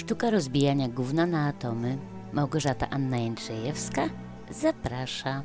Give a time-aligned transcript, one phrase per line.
[0.00, 1.98] Sztuka rozbijania gówna na atomy.
[2.32, 4.08] Małgorzata Anna Jędrzejewska
[4.50, 5.42] zaprasza.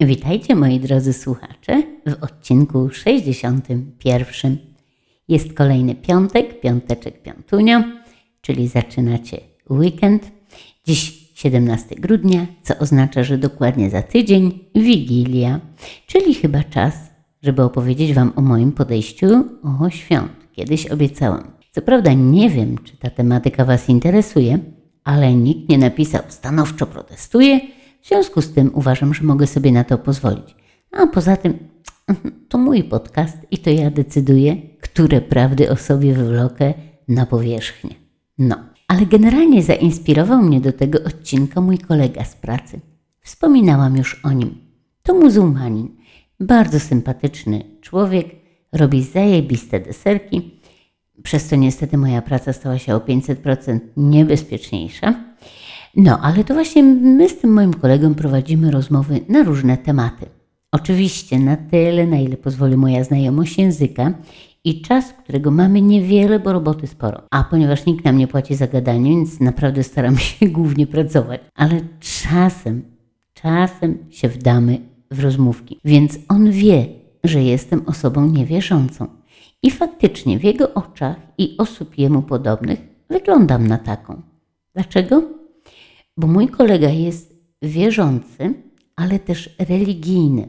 [0.00, 4.58] Witajcie moi drodzy słuchacze w odcinku 61.
[5.28, 7.82] Jest kolejny piątek, piąteczek, piątunio,
[8.40, 9.40] czyli zaczynacie
[9.70, 10.30] weekend.
[10.84, 15.60] Dziś 17 grudnia, co oznacza, że dokładnie za tydzień Wigilia,
[16.06, 16.94] czyli chyba czas,
[17.42, 19.44] żeby opowiedzieć Wam o moim podejściu
[19.80, 20.32] o świąt.
[20.52, 21.57] Kiedyś obiecałam.
[21.72, 24.58] Co prawda nie wiem, czy ta tematyka Was interesuje,
[25.04, 27.60] ale nikt nie napisał stanowczo protestuje,
[28.02, 30.56] w związku z tym uważam, że mogę sobie na to pozwolić.
[30.92, 31.58] A poza tym
[32.48, 36.74] to mój podcast i to ja decyduję, które prawdy o sobie wywlokę
[37.08, 37.94] na powierzchnię.
[38.38, 38.56] No,
[38.88, 42.80] ale generalnie zainspirował mnie do tego odcinka mój kolega z pracy.
[43.20, 44.58] Wspominałam już o nim.
[45.02, 45.88] To muzułmanin,
[46.40, 48.26] bardzo sympatyczny człowiek,
[48.72, 50.57] robi zajebiste deserki,
[51.22, 55.14] przez co niestety moja praca stała się o 500% niebezpieczniejsza.
[55.96, 60.26] No, ale to właśnie my z tym moim kolegą prowadzimy rozmowy na różne tematy.
[60.72, 64.12] Oczywiście na tyle, na ile pozwoli moja znajomość języka
[64.64, 67.22] i czas, którego mamy niewiele, bo roboty sporo.
[67.30, 71.40] A ponieważ nikt nam nie płaci za gadanie, więc naprawdę staram się głównie pracować.
[71.54, 72.82] Ale czasem,
[73.34, 74.78] czasem się wdamy
[75.10, 75.78] w rozmówki.
[75.84, 76.86] Więc on wie,
[77.24, 79.06] że jestem osobą niewierzącą.
[79.62, 84.22] I faktycznie w jego oczach i osób jemu podobnych wyglądam na taką.
[84.74, 85.22] Dlaczego?
[86.16, 88.54] Bo mój kolega jest wierzący,
[88.96, 90.48] ale też religijny.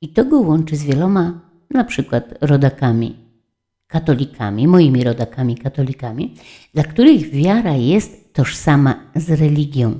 [0.00, 3.16] I to go łączy z wieloma, na przykład rodakami
[3.86, 6.34] katolikami, moimi rodakami katolikami,
[6.74, 9.98] dla których wiara jest tożsama z religią.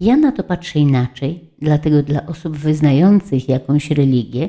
[0.00, 4.48] Ja na to patrzę inaczej, dlatego dla osób wyznających jakąś religię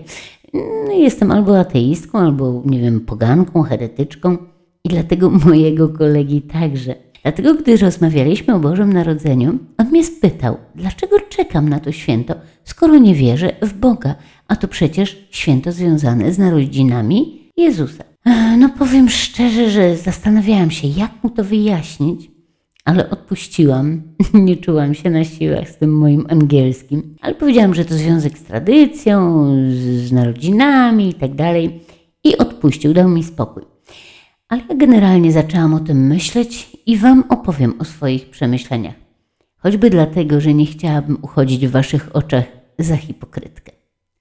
[0.91, 4.37] jestem albo ateistką, albo nie wiem, poganką, heretyczką
[4.83, 6.95] i dlatego mojego kolegi także.
[7.23, 12.97] Dlatego, gdy rozmawialiśmy o Bożym Narodzeniu, on mnie spytał, dlaczego czekam na to święto, skoro
[12.97, 14.15] nie wierzę w Boga,
[14.47, 18.03] a to przecież święto związane z narodzinami Jezusa.
[18.57, 22.31] No powiem szczerze, że zastanawiałam się, jak mu to wyjaśnić,
[22.85, 24.01] ale odpuściłam.
[24.33, 28.43] Nie czułam się na siłach z tym moim angielskim, ale powiedziałam, że to związek z
[28.43, 31.79] tradycją, z narodzinami i tak dalej.
[32.23, 33.63] I odpuścił, dał mi spokój.
[34.47, 38.95] Ale ja generalnie zaczęłam o tym myśleć i Wam opowiem o swoich przemyśleniach.
[39.57, 42.45] Choćby dlatego, że nie chciałabym uchodzić w Waszych oczach
[42.79, 43.71] za hipokrytkę.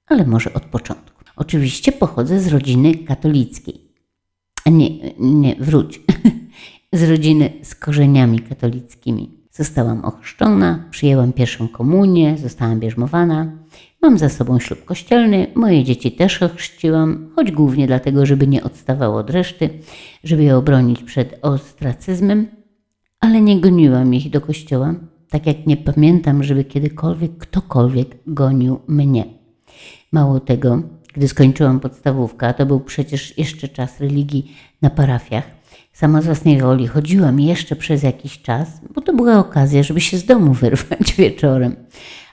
[0.07, 1.25] Ale może od początku.
[1.37, 3.93] Oczywiście pochodzę z rodziny katolickiej.
[4.67, 6.01] Nie, nie, wróć.
[6.93, 9.31] z rodziny z korzeniami katolickimi.
[9.51, 13.53] Zostałam ochrzczona, przyjęłam pierwszą komunię, zostałam bierzmowana.
[14.03, 19.19] Mam za sobą ślub kościelny, moje dzieci też ochrzciłam, choć głównie dlatego, żeby nie odstawało
[19.19, 19.71] od reszty,
[20.25, 22.47] żeby je obronić przed ostracyzmem,
[23.21, 24.95] ale nie goniłam ich do kościoła,
[25.31, 29.25] tak jak nie pamiętam, żeby kiedykolwiek ktokolwiek gonił mnie.
[30.13, 30.83] Mało tego,
[31.15, 35.62] gdy skończyłam podstawówkę, to był przecież jeszcze czas religii na parafiach,
[35.93, 40.19] sama z własnej woli chodziłam jeszcze przez jakiś czas, bo to była okazja, żeby się
[40.19, 41.77] z domu wyrwać wieczorem.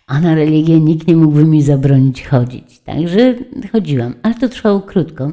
[0.07, 2.79] A na religię nikt nie mógłby mi zabronić chodzić.
[2.79, 3.35] Także
[3.71, 5.31] chodziłam, ale to trwało krótko,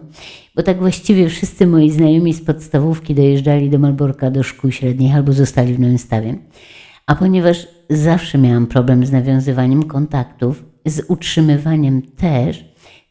[0.54, 5.32] bo tak właściwie wszyscy moi znajomi z podstawówki dojeżdżali do Malborka do szkół średnich albo
[5.32, 6.38] zostali w Nowym.
[7.06, 12.64] A ponieważ zawsze miałam problem z nawiązywaniem kontaktów, z utrzymywaniem też,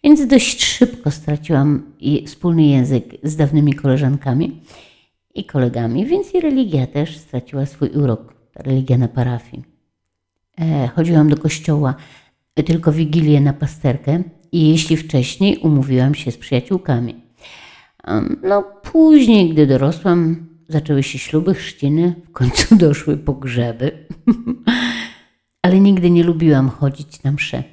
[0.04, 1.84] więc dość szybko straciłam
[2.26, 4.62] wspólny język z dawnymi koleżankami
[5.36, 9.64] i kolegami, więc i religia też straciła swój urok, ta religia na parafii.
[10.62, 11.96] E, chodziłam do kościoła
[12.64, 17.16] tylko wigilię na pasterkę i jeśli wcześniej umówiłam się z przyjaciółkami.
[18.44, 24.08] No później, gdy dorosłam, zaczęły się śluby, chrzciny, w końcu doszły pogrzeby.
[25.62, 27.64] Ale nigdy nie lubiłam chodzić na msze.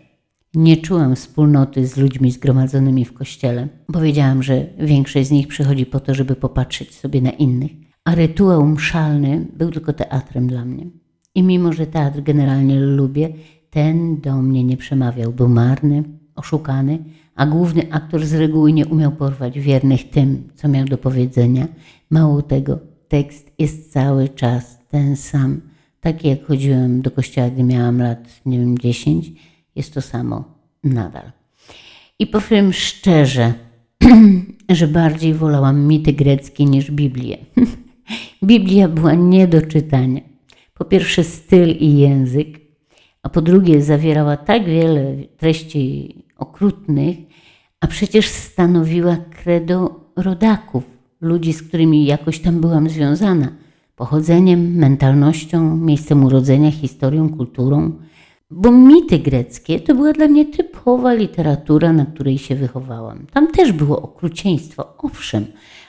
[0.54, 3.68] Nie czułam wspólnoty z ludźmi zgromadzonymi w kościele.
[3.92, 7.70] Powiedziałam, że większość z nich przychodzi po to, żeby popatrzeć sobie na innych,
[8.04, 10.86] a rytuał mszalny był tylko teatrem dla mnie.
[11.34, 13.28] I mimo, że teatr generalnie lubię,
[13.70, 15.32] ten do mnie nie przemawiał.
[15.32, 16.04] Był marny,
[16.34, 16.98] oszukany,
[17.34, 21.68] a główny aktor z reguły nie umiał porwać wiernych tym, co miał do powiedzenia.
[22.10, 22.78] Mało tego,
[23.08, 25.60] tekst jest cały czas ten sam.
[26.00, 29.32] Tak jak chodziłem do kościoła, gdy miałam lat, nie wiem, 10,
[29.76, 30.44] jest to samo
[30.84, 31.32] nadal.
[32.18, 33.52] I powiem szczerze,
[34.68, 37.38] że bardziej wolałam mity greckie niż Biblię.
[38.44, 40.20] Biblia była nie do czytania.
[40.74, 42.60] Po pierwsze styl i język,
[43.22, 47.16] a po drugie zawierała tak wiele treści okrutnych,
[47.80, 50.84] a przecież stanowiła credo rodaków,
[51.20, 53.52] ludzi, z którymi jakoś tam byłam związana
[53.96, 57.92] pochodzeniem, mentalnością, miejscem urodzenia, historią, kulturą.
[58.54, 63.26] Bo mity greckie to była dla mnie typowa literatura, na której się wychowałam.
[63.32, 65.46] Tam też było okrucieństwo, owszem,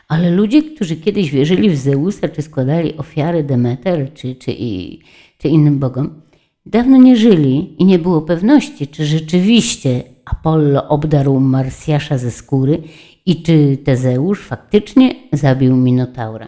[0.08, 5.02] ale ludzie, którzy kiedyś wierzyli w Zeusa, czy składali ofiary Demeter, czy, czy, i,
[5.38, 6.22] czy innym bogom,
[6.66, 12.82] dawno nie żyli i nie było pewności, czy rzeczywiście Apollo obdarł Marsjasza ze skóry
[13.26, 16.48] i czy Tezeusz faktycznie zabił Minotaura.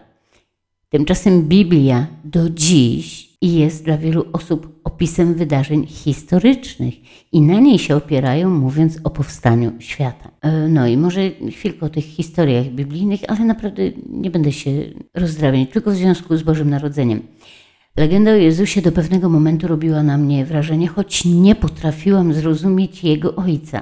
[0.90, 6.94] Tymczasem Biblia do dziś jest dla wielu osób opisem wydarzeń historycznych
[7.32, 10.32] i na niej się opierają, mówiąc o powstaniu świata.
[10.42, 14.72] E, No i może chwilkę o tych historiach biblijnych, ale naprawdę nie będę się
[15.14, 17.22] rozdrabniać, tylko w związku z Bożym Narodzeniem.
[17.98, 23.36] Legenda o Jezusie do pewnego momentu robiła na mnie wrażenie, choć nie potrafiłam zrozumieć jego
[23.36, 23.82] ojca.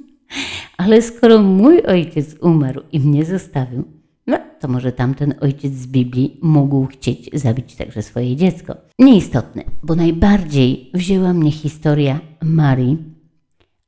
[0.76, 3.84] Ale skoro mój ojciec umarł i mnie zostawił,
[4.26, 8.76] no to może tamten ojciec z Biblii mógł chcieć zabić także swoje dziecko.
[8.98, 12.98] Nieistotne, bo najbardziej wzięła mnie historia Marii,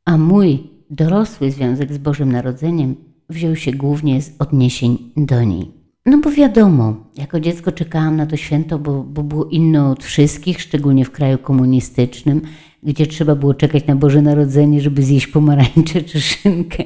[0.05, 2.97] a mój dorosły związek z Bożym Narodzeniem
[3.31, 5.71] wziął się głównie z odniesień do niej.
[6.07, 10.61] No bo wiadomo, jako dziecko czekałam na to święto, bo, bo było inne od wszystkich,
[10.61, 12.41] szczególnie w kraju komunistycznym,
[12.83, 16.85] gdzie trzeba było czekać na Boże Narodzenie, żeby zjeść pomarańcze czy szynkę.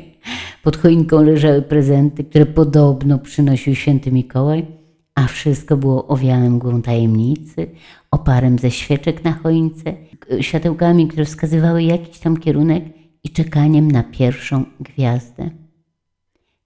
[0.62, 4.66] Pod choinką leżały prezenty, które podobno przynosił święty Mikołaj,
[5.14, 7.70] a wszystko było owiane mgłą tajemnicy,
[8.10, 9.94] oparem ze świeczek na choince,
[10.40, 12.84] światełkami, które wskazywały jakiś tam kierunek
[13.24, 15.50] i czekaniem na pierwszą gwiazdę.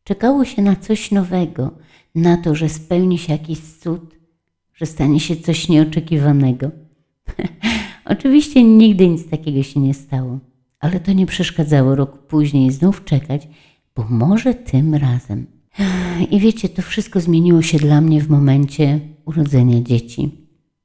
[0.05, 1.71] Czekało się na coś nowego,
[2.15, 4.17] na to, że spełni się jakiś cud,
[4.75, 6.71] że stanie się coś nieoczekiwanego.
[8.05, 10.39] Oczywiście nigdy nic takiego się nie stało,
[10.81, 13.49] ale to nie przeszkadzało rok później znów czekać,
[13.97, 15.47] bo może tym razem.
[16.31, 20.31] I wiecie, to wszystko zmieniło się dla mnie w momencie urodzenia dzieci.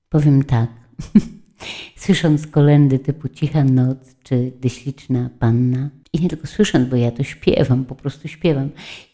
[0.10, 0.70] Powiem tak.
[1.96, 7.12] Słysząc kolendy typu Cicha Noc czy Gdy śliczna panna, i nie tylko słysząc, bo ja
[7.12, 8.70] to śpiewam, po prostu śpiewam,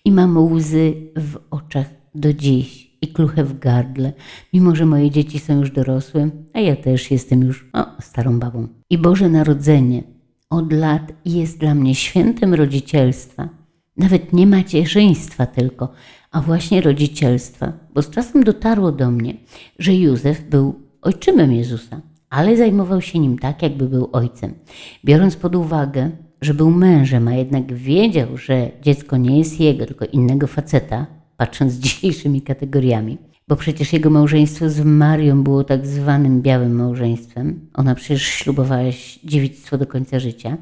[0.05, 4.13] i mam łzy w oczach do dziś i kluchę w gardle,
[4.53, 8.67] mimo że moje dzieci są już dorosłe, a ja też jestem już o, starą babą.
[8.89, 10.03] I Boże Narodzenie
[10.49, 13.49] od lat jest dla mnie świętem rodzicielstwa.
[13.97, 15.91] Nawet nie macierzyństwa tylko,
[16.31, 19.33] a właśnie rodzicielstwa, bo z czasem dotarło do mnie,
[19.79, 24.53] że Józef był ojczymem Jezusa, ale zajmował się nim tak, jakby był ojcem.
[25.05, 26.11] Biorąc pod uwagę,
[26.41, 31.05] że był mężem, a jednak wiedział, że dziecko nie jest jego, tylko innego faceta,
[31.37, 37.69] patrząc dzisiejszymi kategoriami, bo przecież jego małżeństwo z Marią było tak zwanym białym małżeństwem.
[37.73, 38.83] Ona przecież ślubowała
[39.23, 40.57] dziewictwo do końca życia.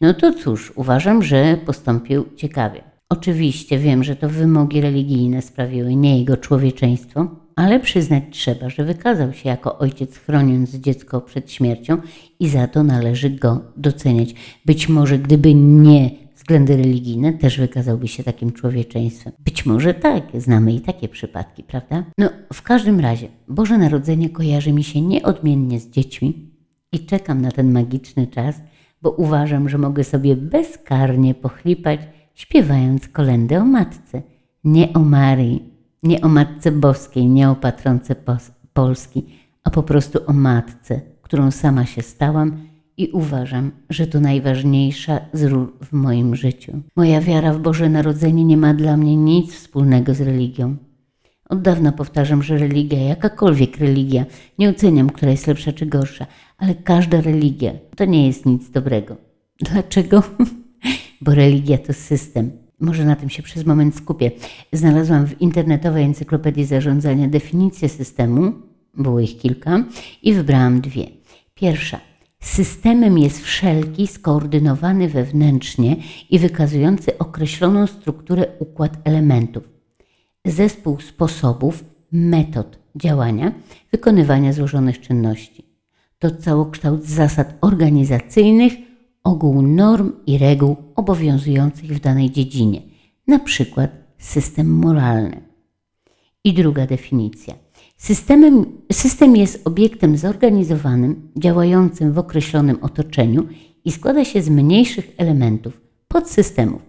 [0.00, 2.82] No to cóż, uważam, że postąpił ciekawie.
[3.08, 9.32] Oczywiście wiem, że to wymogi religijne sprawiły, nie jego człowieczeństwo, ale przyznać trzeba, że wykazał
[9.32, 11.98] się jako ojciec chroniąc dziecko przed śmiercią
[12.40, 14.34] i za to należy go doceniać.
[14.66, 19.32] Być może gdyby nie względy religijne, też wykazałby się takim człowieczeństwem.
[19.38, 22.04] Być może tak, znamy i takie przypadki, prawda?
[22.18, 26.50] No, w każdym razie, Boże Narodzenie kojarzy mi się nieodmiennie z dziećmi
[26.92, 28.60] i czekam na ten magiczny czas,
[29.02, 32.00] bo uważam, że mogę sobie bezkarnie pochlipać,
[32.34, 34.22] śpiewając kolendę o matce.
[34.64, 35.62] Nie o Marii,
[36.02, 39.26] nie o Matce Boskiej, nie o patronce Pos- Polski,
[39.64, 45.44] a po prostu o matce, którą sama się stałam i uważam, że to najważniejsza z
[45.44, 46.72] ról w moim życiu.
[46.96, 50.76] Moja wiara w Boże Narodzenie nie ma dla mnie nic wspólnego z religią.
[51.48, 54.24] Od dawna powtarzam, że religia, jakakolwiek religia,
[54.58, 56.26] nie oceniam, która jest lepsza czy gorsza,
[56.58, 59.16] ale każda religia to nie jest nic dobrego.
[59.60, 60.22] Dlaczego?
[61.20, 62.50] Bo religia to system.
[62.80, 64.30] Może na tym się przez moment skupię.
[64.72, 68.52] Znalazłam w internetowej encyklopedii zarządzania definicję systemu,
[68.94, 69.84] było ich kilka,
[70.22, 71.06] i wybrałam dwie.
[71.54, 72.00] Pierwsza.
[72.40, 75.96] Systemem jest wszelki skoordynowany wewnętrznie
[76.30, 79.77] i wykazujący określoną strukturę układ elementów
[80.50, 83.52] zespół sposobów, metod działania,
[83.92, 85.64] wykonywania złożonych czynności.
[86.18, 88.72] To całokształt zasad organizacyjnych,
[89.24, 92.82] ogół norm i reguł obowiązujących w danej dziedzinie,
[93.26, 95.40] na przykład system moralny.
[96.44, 97.54] I druga definicja.
[97.96, 103.48] Systemem, system jest obiektem zorganizowanym, działającym w określonym otoczeniu
[103.84, 106.87] i składa się z mniejszych elementów, podsystemów.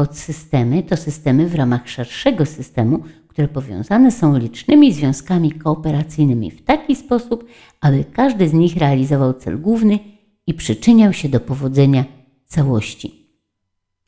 [0.00, 6.96] Podsystemy to systemy w ramach szerszego systemu, które powiązane są licznymi związkami kooperacyjnymi w taki
[6.96, 7.44] sposób,
[7.80, 9.98] aby każdy z nich realizował cel główny
[10.46, 12.04] i przyczyniał się do powodzenia
[12.46, 13.26] całości.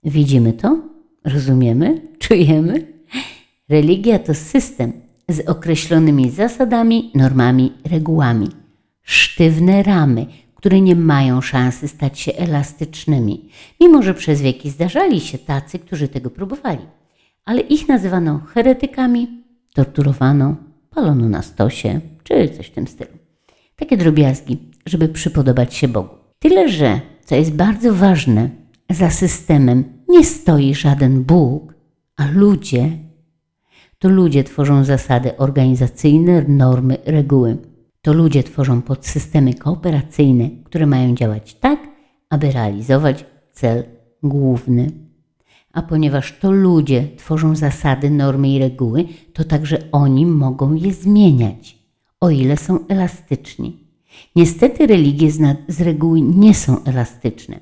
[0.05, 0.79] Widzimy to?
[1.25, 2.01] Rozumiemy?
[2.29, 2.87] Czujemy?
[3.69, 4.93] Religia to system
[5.29, 8.49] z określonymi zasadami, normami, regułami.
[9.03, 10.27] Sztywne ramy,
[10.63, 13.49] które nie mają szansy stać się elastycznymi,
[13.81, 16.87] mimo że przez wieki zdarzali się tacy, którzy tego próbowali.
[17.45, 19.43] Ale ich nazywano heretykami,
[19.75, 20.57] torturowano,
[20.91, 23.11] palono na stosie, czy coś w tym stylu.
[23.77, 26.15] Takie drobiazgi, żeby przypodobać się Bogu.
[26.39, 28.51] Tyle, że, co jest bardzo ważne,
[28.91, 31.75] za systemem nie stoi żaden Bóg,
[32.17, 32.91] a ludzie.
[33.99, 37.72] To ludzie tworzą zasady organizacyjne, normy, reguły.
[38.03, 41.89] To ludzie tworzą podsystemy kooperacyjne, które mają działać tak,
[42.31, 43.85] aby realizować cel
[44.23, 44.91] główny.
[45.73, 51.79] A ponieważ to ludzie tworzą zasady, normy i reguły, to także oni mogą je zmieniać,
[52.21, 53.87] o ile są elastyczni.
[54.37, 55.31] Niestety religie
[55.69, 57.61] z, reguły nie są elastyczne,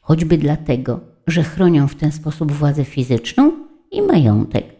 [0.00, 3.52] choćby dlatego, że chronią w ten sposób władzę fizyczną
[3.90, 4.75] i majątek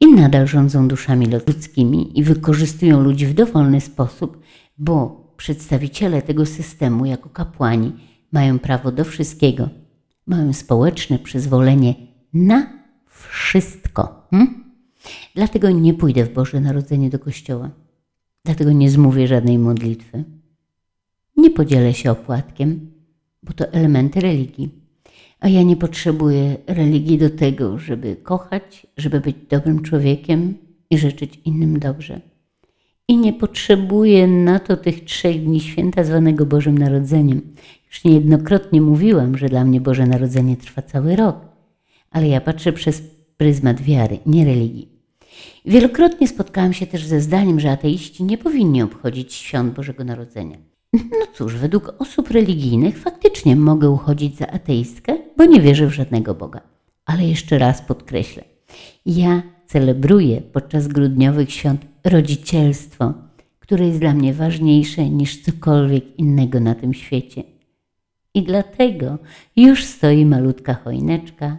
[0.00, 4.42] i nadal rządzą duszami ludzkimi i wykorzystują ludzi w dowolny sposób,
[4.78, 7.92] bo przedstawiciele tego systemu, jako kapłani,
[8.32, 9.68] mają prawo do wszystkiego,
[10.26, 11.94] mają społeczne przyzwolenie
[12.32, 12.72] na
[13.06, 14.26] wszystko.
[14.30, 14.64] Hm?
[15.34, 17.70] Dlatego nie pójdę w Boże Narodzenie do kościoła.
[18.44, 20.24] Dlatego nie zmówię żadnej modlitwy.
[21.36, 22.90] Nie podzielę się opłatkiem,
[23.42, 24.87] bo to elementy religii.
[25.40, 30.54] A ja nie potrzebuję religii do tego, żeby kochać, żeby być dobrym człowiekiem
[30.90, 32.20] i życzyć innym dobrze.
[33.08, 37.40] I nie potrzebuję na to tych trzech dni święta zwanego Bożym Narodzeniem.
[37.86, 41.36] Już niejednokrotnie mówiłam, że dla mnie Boże Narodzenie trwa cały rok,
[42.10, 43.02] ale ja patrzę przez
[43.36, 44.88] pryzmat wiary, nie religii.
[45.66, 50.56] Wielokrotnie spotkałam się też ze zdaniem, że ateiści nie powinni obchodzić świąt Bożego Narodzenia.
[50.92, 56.34] No cóż, według osób religijnych faktycznie mogę uchodzić za ateistkę, bo nie wierzę w żadnego
[56.34, 56.60] Boga.
[57.06, 58.44] Ale jeszcze raz podkreślę,
[59.06, 63.14] ja celebruję podczas grudniowych świąt rodzicielstwo,
[63.58, 67.42] które jest dla mnie ważniejsze niż cokolwiek innego na tym świecie.
[68.34, 69.18] I dlatego
[69.56, 71.56] już stoi malutka choineczka,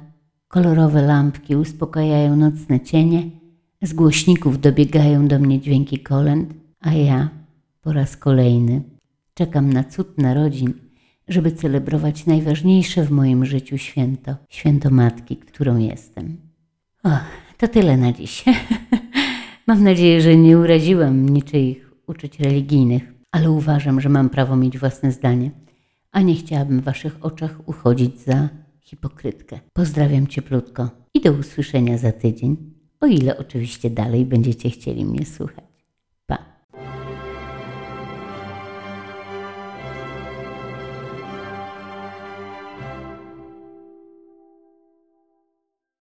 [0.48, 3.30] kolorowe lampki uspokajają nocne cienie,
[3.82, 7.30] z głośników dobiegają do mnie dźwięki kolęd, a ja
[7.82, 8.82] po raz kolejny
[9.40, 10.74] czekam na cud narodzin,
[11.28, 16.38] żeby celebrować najważniejsze w moim życiu święto, święto matki, którą jestem.
[17.04, 17.10] O,
[17.58, 18.46] to tyle na dziś.
[19.68, 25.12] mam nadzieję, że nie uraziłam niczyich uczuć religijnych, ale uważam, że mam prawo mieć własne
[25.12, 25.52] zdanie,
[26.12, 28.50] a nie chciałabym w waszych oczach uchodzić za
[28.82, 29.60] hipokrytkę.
[29.74, 32.58] Pozdrawiam cieplutko i do usłyszenia za tydzień,
[33.02, 35.69] o ile oczywiście dalej będziecie chcieli mnie słuchać.